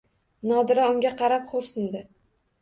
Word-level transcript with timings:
Nodira 0.51 0.87
unga 0.93 1.11
qarab 1.19 1.45
xo`rsindi 1.53 2.03